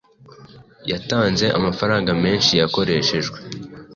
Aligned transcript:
yatanze 0.91 1.45
amafaranga 1.57 2.11
menshi 2.23 2.51
yakoreshejwe 2.61 3.37